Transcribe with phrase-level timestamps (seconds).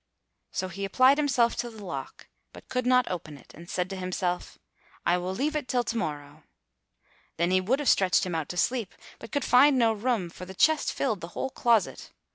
[0.49, 3.95] So he applied himself to the lock, but could not open it, and said to
[3.95, 4.57] himself,
[5.05, 6.41] "I will leave it till to morrow."
[7.37, 10.45] Then he would have stretched him out to sleep, but could find no room; for
[10.45, 12.09] the chest filled the whole closet.